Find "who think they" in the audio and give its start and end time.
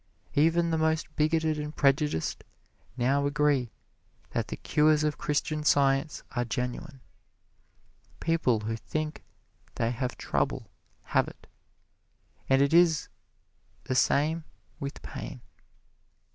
8.61-9.91